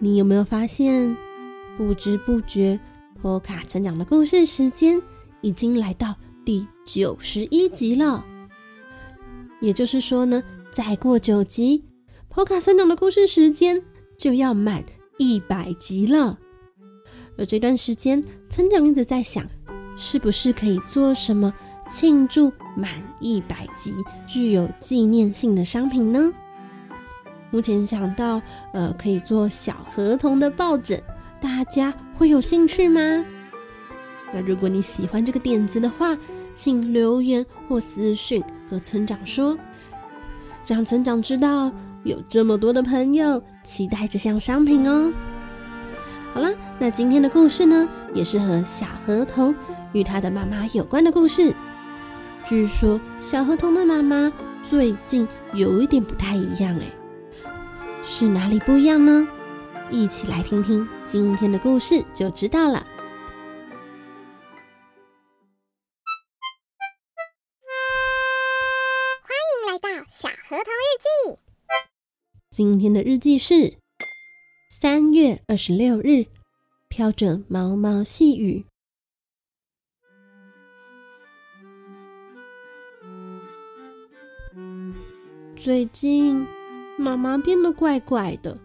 [0.00, 1.16] 你有没有发现，
[1.76, 2.78] 不知不觉，
[3.20, 5.00] 波卡村长的故事时间
[5.40, 8.24] 已经来到第九十一集了。
[9.60, 11.84] 也就是说呢，再过九集，
[12.28, 13.82] 波卡村长的故事时间
[14.16, 14.84] 就要满
[15.18, 16.38] 一百集了。
[17.36, 19.44] 而这段时间，村长一直在想，
[19.96, 21.52] 是不是可以做什么
[21.90, 23.92] 庆祝满一百集、
[24.28, 26.32] 具有纪念性的商品呢？
[27.50, 28.40] 目前想到，
[28.72, 31.02] 呃，可以做小河童的抱枕，
[31.40, 33.00] 大家会有兴趣吗？
[34.32, 36.16] 那如果你喜欢这个点子的话，
[36.54, 39.56] 请留言或私讯和村长说，
[40.66, 41.72] 让村长知道
[42.04, 45.10] 有这么多的朋友期待这项商品哦。
[46.34, 49.54] 好了，那今天的故事呢，也是和小河童
[49.92, 51.54] 与他的妈妈有关的故事。
[52.44, 54.30] 据说小河童的妈妈
[54.62, 56.97] 最近有一点不太一样，哎。
[58.10, 59.28] 是哪里不一样呢？
[59.90, 62.78] 一起来听听今天的故事就知道了。
[69.22, 71.38] 欢迎来到小河童日记。
[72.50, 73.76] 今天的日记是
[74.70, 76.26] 三月二十六日，
[76.88, 78.64] 飘着毛毛细雨。
[85.56, 86.48] 最近。
[87.00, 88.58] 妈妈变得怪怪的，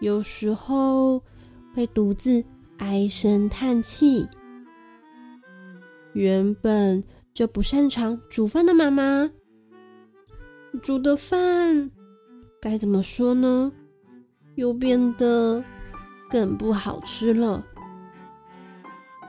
[0.00, 1.22] 有时候
[1.72, 2.44] 会独自
[2.78, 4.28] 唉声叹气。
[6.12, 9.30] 原本就不擅长煮饭的妈妈，
[10.82, 11.88] 煮的饭
[12.60, 13.72] 该怎么说呢？
[14.56, 15.62] 又变得
[16.28, 17.64] 更不好吃了。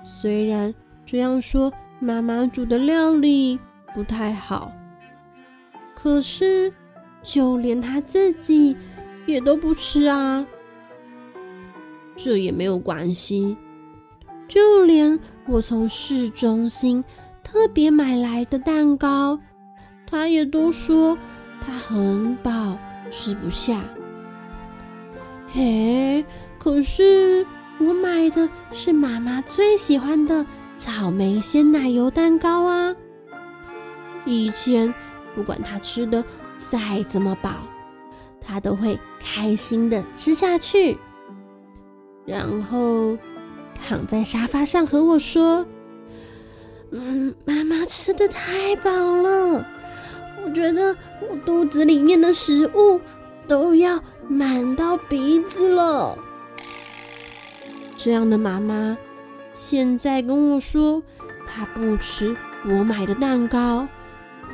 [0.04, 0.74] 虽然
[1.06, 3.60] 这样说，妈妈煮的料理
[3.94, 4.72] 不太好，
[5.94, 6.74] 可是。
[7.24, 8.76] 就连他自己
[9.26, 10.46] 也都不吃啊，
[12.18, 13.58] 这也没有关系。
[14.48, 15.18] 就连
[15.48, 17.04] 我从市中心
[17.42, 19.40] 特别买来的蛋糕，
[20.06, 21.18] 他也都说
[21.62, 22.78] 他很饱，
[23.10, 23.82] 吃不下。
[25.48, 26.24] 嘿，
[26.60, 27.48] 可是
[27.80, 30.46] 我买的是妈妈最喜欢的
[30.78, 32.94] 草莓鲜奶油蛋糕啊！
[34.26, 34.94] 以前
[35.34, 36.24] 不管他吃的。
[36.70, 37.52] 再怎么饱，
[38.42, 40.98] 他都会开心的吃下去，
[42.26, 43.18] 然后
[43.76, 45.66] 躺在沙发上和我说
[46.92, 49.66] ：“嗯，妈妈吃的太饱了，
[50.44, 50.96] 我觉得
[51.30, 53.00] 我肚子里面的食物
[53.48, 56.18] 都要满到鼻子了。”
[57.98, 58.98] 这样的妈妈
[59.54, 61.02] 现在跟我说
[61.48, 62.36] 她不吃
[62.66, 63.88] 我买的蛋糕，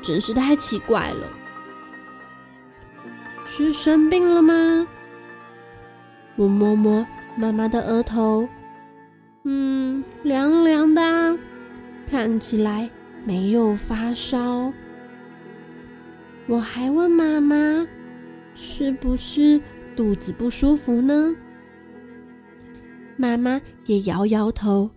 [0.01, 1.27] 真是太奇怪了。
[3.59, 4.87] 是生病了吗？
[6.37, 7.05] 我摸摸
[7.35, 8.47] 妈妈的额头，
[9.43, 11.37] 嗯，凉凉的，
[12.07, 12.89] 看起来
[13.25, 14.71] 没有发烧。
[16.47, 17.85] 我还问妈妈，
[18.53, 19.59] 是不是
[19.93, 21.35] 肚子不舒服呢？
[23.17, 24.89] 妈妈也摇摇头，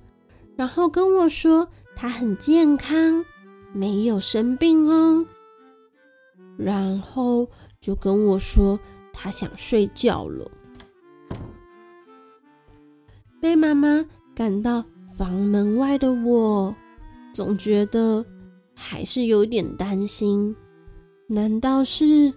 [0.55, 1.67] 然后跟我说
[1.97, 3.25] 她很健康，
[3.73, 5.27] 没有生病哦。
[6.57, 7.49] 然后。
[7.83, 8.81] 就跟我说
[9.13, 10.51] 他想睡觉了，
[13.41, 14.83] 被妈妈赶到
[15.15, 16.75] 房门外的我，
[17.35, 18.25] 总觉得
[18.73, 20.55] 还是有点担心。
[21.27, 22.33] 难道是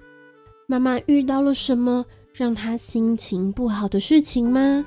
[0.67, 2.03] 妈妈遇到了什么
[2.33, 4.83] 让她心情不好的事情吗？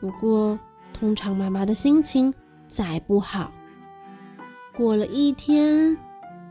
[0.00, 0.58] 不过，
[0.92, 2.32] 通常妈妈的心情
[2.66, 3.52] 再不好，
[4.74, 5.96] 过了一天，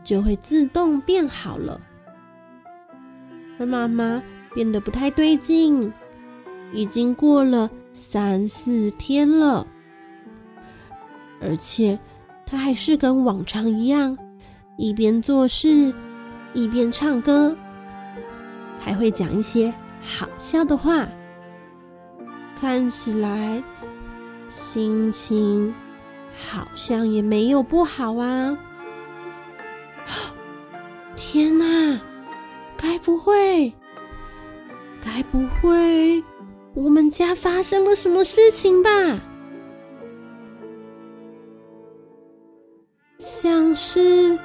[0.06, 1.80] 就会自动变好了。
[3.58, 4.22] 而妈妈
[4.54, 5.92] 变得不太对劲，
[6.72, 9.66] 已经过了三四天了，
[11.42, 11.98] 而且
[12.46, 14.16] 她还是跟往常一样，
[14.78, 15.92] 一边做事
[16.54, 17.56] 一边唱歌，
[18.78, 21.08] 还会讲一些好笑的话，
[22.60, 23.60] 看起来
[24.48, 25.74] 心情
[26.38, 28.56] 好像也没有不好啊。
[31.36, 32.00] 天哪，
[32.78, 33.70] 该不会，
[35.04, 36.24] 该不会，
[36.72, 38.90] 我们家发生了什么事情吧？
[43.18, 44.38] 像是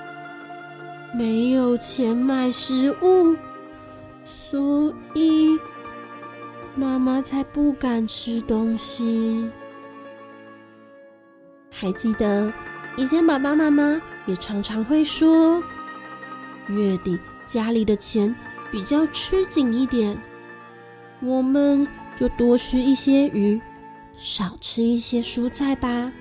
[1.15, 3.37] 没有钱买食物，
[4.25, 5.57] 所以
[6.75, 9.49] 妈妈才不敢吃东西。
[11.69, 12.51] 还记得
[12.97, 15.63] 以前爸爸妈妈也常常会说，
[16.67, 18.33] 月底家里的钱
[18.71, 20.17] 比较吃紧一点，
[21.21, 23.59] 我们就多吃一些鱼，
[24.15, 26.11] 少吃一些蔬菜吧。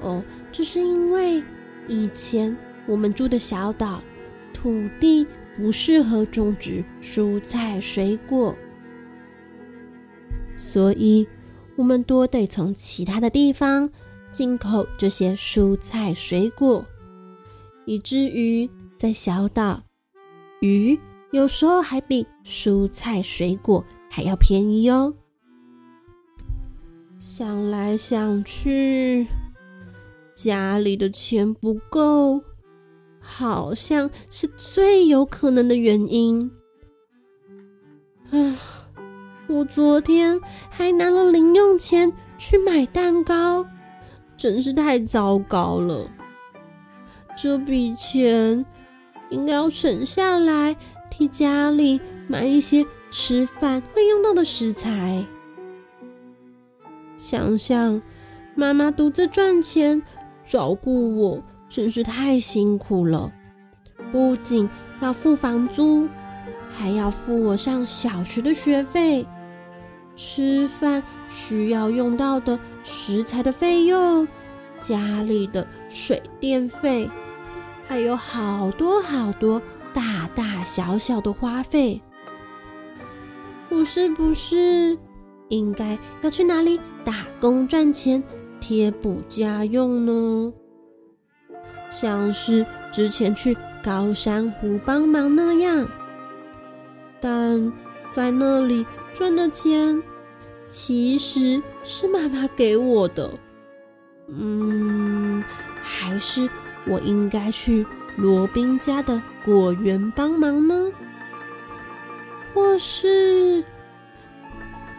[0.00, 0.22] 哦，
[0.52, 1.42] 这是因为
[1.88, 2.56] 以前
[2.86, 4.02] 我们住的小岛，
[4.52, 5.26] 土地
[5.56, 8.54] 不适合种植蔬菜水果，
[10.56, 11.26] 所以
[11.76, 13.90] 我们多得从其他的地方。
[14.32, 16.84] 进口这些蔬菜水果，
[17.86, 19.82] 以至于在小岛，
[20.60, 20.98] 鱼
[21.30, 25.12] 有时候还比蔬菜水果还要便宜哦。
[27.18, 29.26] 想来想去，
[30.34, 32.42] 家里的钱不够，
[33.20, 36.50] 好像是最有可能的原因。
[38.30, 38.56] 啊，
[39.46, 40.40] 我昨天
[40.70, 43.66] 还拿了零用钱去买蛋糕。
[44.38, 46.06] 真是太糟糕了！
[47.36, 48.64] 这笔钱
[49.30, 50.76] 应该要省下来，
[51.10, 55.24] 替家里买一些吃饭会用到的食材。
[57.16, 58.00] 想想
[58.54, 60.02] 妈妈独自赚钱
[60.44, 63.32] 照顾我，真是太辛苦了。
[64.12, 64.68] 不仅
[65.00, 66.08] 要付房租，
[66.72, 69.26] 还要付我上小学的学费。
[70.14, 74.26] 吃饭需要用到的食材的费用，
[74.78, 77.10] 家里的水电费，
[77.86, 79.60] 还有好多好多
[79.92, 82.00] 大大小小的花费，
[83.68, 84.96] 我是不是
[85.48, 88.22] 应该要去哪里打工赚钱
[88.60, 90.52] 贴补家用呢？
[91.90, 95.88] 像是之前去高山湖帮忙那样，
[97.20, 97.72] 但
[98.12, 98.84] 在那里。
[99.14, 100.02] 赚的钱
[100.68, 103.32] 其实是妈妈给我的，
[104.28, 105.42] 嗯，
[105.82, 106.46] 还是
[106.86, 107.86] 我应该去
[108.16, 110.90] 罗宾家的果园帮忙呢？
[112.54, 113.62] 或是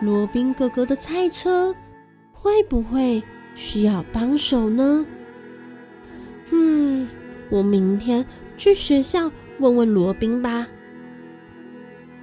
[0.02, 1.76] 罗宾哥哥的菜车
[2.32, 3.24] 会不会
[3.56, 5.06] 需要帮手呢？
[6.52, 7.08] 嗯，
[7.50, 8.26] 我明天
[8.58, 10.68] 去学校问问罗宾吧。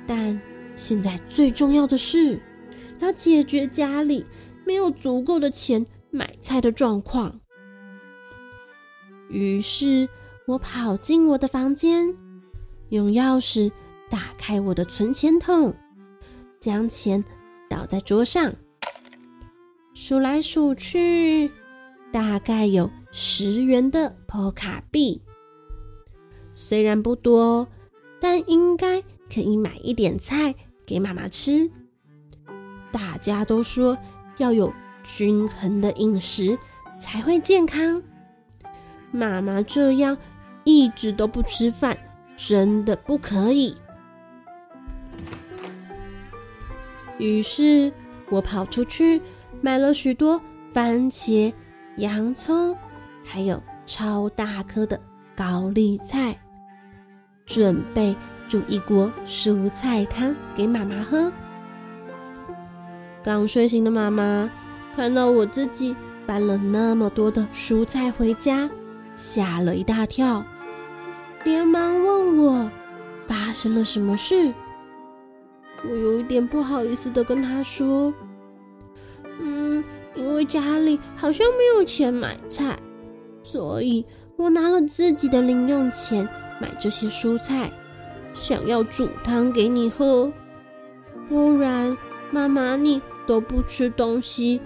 [0.06, 0.40] 但。
[0.76, 2.36] 现在最重要的是
[2.98, 4.26] 要解决家里
[4.66, 7.38] 没有足够的钱买菜的状况。
[9.28, 10.08] 于是
[10.46, 12.14] 我跑进我的房间，
[12.90, 13.70] 用钥匙
[14.08, 15.74] 打开我的存钱筒，
[16.60, 17.24] 将钱
[17.68, 18.54] 倒在桌上，
[19.94, 21.50] 数来数去，
[22.12, 25.20] 大概有十元的波卡币。
[26.52, 27.66] 虽然不多，
[28.20, 29.02] 但应该。
[29.34, 30.54] 可以买一点菜
[30.86, 31.68] 给妈妈吃。
[32.92, 33.98] 大家都说
[34.36, 34.72] 要有
[35.02, 36.56] 均衡的饮食
[37.00, 38.00] 才会健康。
[39.14, 40.16] 妈妈这样
[40.64, 41.96] 一直都不吃饭，
[42.36, 43.76] 真的不可以。
[47.18, 47.92] 于是
[48.28, 49.22] 我跑出去
[49.60, 50.40] 买了许多
[50.70, 51.52] 番茄、
[51.96, 52.76] 洋葱，
[53.24, 55.00] 还有超大颗的
[55.36, 56.36] 高丽菜，
[57.46, 58.14] 准备。
[58.46, 61.32] 煮一锅蔬菜汤给妈妈喝。
[63.22, 64.50] 刚睡醒的妈妈
[64.94, 68.68] 看到我自己搬了那么多的蔬菜回家，
[69.16, 70.44] 吓了一大跳，
[71.44, 72.70] 连忙问我
[73.26, 74.52] 发生了什么事。
[75.88, 78.12] 我有一点不好意思的跟他说
[79.40, 82.78] ：“嗯，因为家里好像没有钱买菜，
[83.42, 84.04] 所以
[84.36, 86.28] 我拿了自己的零用钱
[86.60, 87.72] 买这些蔬菜。”
[88.34, 90.32] 想要煮汤给你喝，
[91.28, 91.96] 不然
[92.32, 94.60] 妈妈你都不吃东西，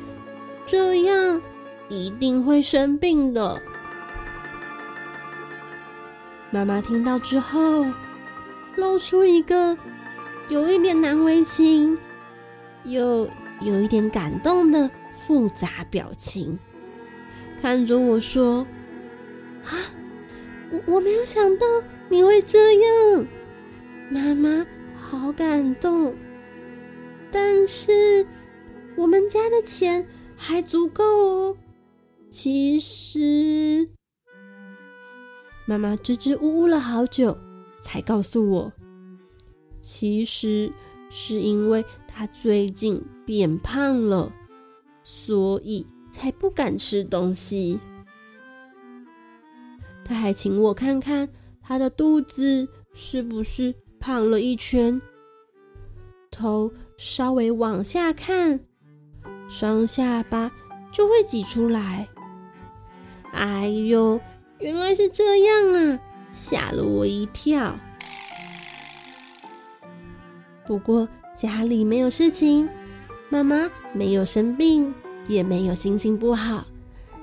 [0.65, 1.39] 这样
[1.91, 3.61] 一定会生病的。
[6.51, 7.85] 妈妈听到之后，
[8.77, 9.77] 露出一个
[10.49, 11.99] 有一点难为情，
[12.85, 13.29] 又
[13.61, 16.59] 有一点感动的复杂表情，
[17.61, 18.67] 看着我说
[19.65, 19.73] ：“啊，
[20.71, 21.67] 我我没有想到
[22.09, 23.27] 你会这样。”
[24.11, 26.15] 妈妈好感动，
[27.31, 28.27] 但是
[28.97, 31.57] 我们家的钱还足够哦。
[32.31, 33.89] 其实，
[35.69, 37.37] 妈妈支支吾吾了好久，
[37.79, 38.73] 才告诉我，
[39.83, 40.73] 其实
[41.11, 44.33] 是因为她最近变胖了，
[45.03, 47.79] 所以才不敢吃东西。
[50.03, 51.29] 她还请我看看
[51.61, 54.99] 她的肚子是不是胖了一圈，
[56.31, 58.59] 头稍微往下看，
[59.47, 60.51] 双下巴
[60.91, 62.09] 就会挤出来。
[63.33, 64.19] 哎呦，
[64.61, 66.01] 原来是这样啊，
[66.33, 67.79] 吓了我一跳。
[70.67, 72.69] 不过家里没有事情，
[73.31, 74.93] 妈妈没有生病，
[75.29, 76.67] 也没有心情不好，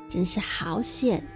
[0.08, 1.28] 真是好险。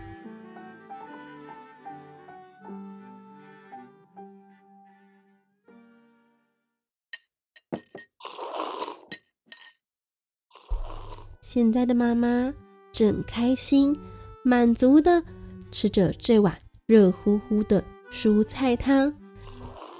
[11.41, 12.53] 现在的妈妈
[12.93, 13.99] 正开心。
[14.41, 15.21] 满足的
[15.71, 16.57] 吃着这碗
[16.87, 19.13] 热乎乎的蔬菜汤，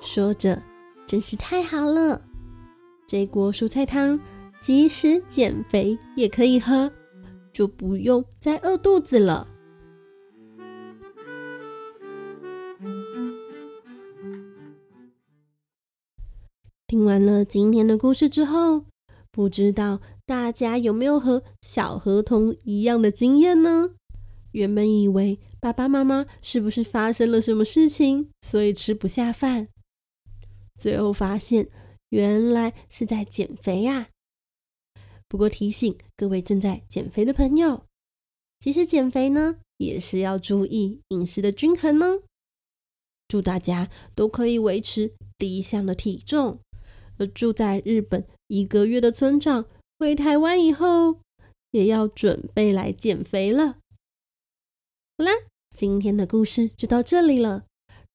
[0.03, 0.61] 说着
[1.05, 2.21] ：“真是太好了，
[3.07, 4.19] 这锅蔬菜汤
[4.59, 6.91] 即使减肥也可以喝，
[7.53, 9.47] 就不用再饿肚子了。”
[16.88, 18.85] 听完了今天的故事之后，
[19.31, 23.91] 不知道大家有没有和小河童一样的经验呢？
[24.51, 29.68] 原本以为爸爸妈妈是不是发生了什么事情，所以吃不下饭，
[30.77, 31.70] 最后发现
[32.10, 34.10] 原来是在减肥呀。
[35.27, 37.84] 不过提醒各位正在减肥的朋友，
[38.60, 42.20] 其实减肥呢也是要注意饮食的均衡呢。
[43.27, 46.60] 祝大家都可以维持理想的体重。
[47.20, 49.65] 而住在日本一个月的村长
[50.00, 51.20] 回台湾以后，
[51.72, 53.77] 也要准备来减肥了。
[55.19, 55.33] 好啦，
[55.75, 57.65] 今天的故事就到这里了。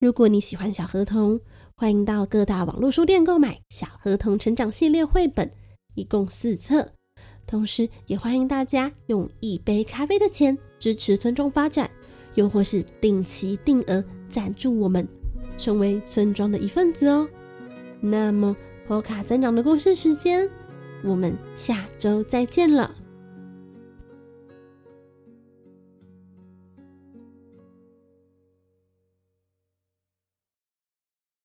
[0.00, 1.38] 如果你喜欢小河童，
[1.76, 5.50] 欢迎到各大网络书店购买《小河童成长系列》绘本，
[5.96, 6.92] 一共四册。
[7.46, 11.90] 同时，也欢迎大家用一杯咖啡的钱支持村庄发展，
[12.36, 15.06] 又或是定期定额赞助我们，
[15.58, 17.28] 成为村庄的一份子哦。
[18.00, 18.56] 那么，
[18.88, 20.48] 波卡增长的故事时间，
[21.02, 22.96] 我们下周再见了。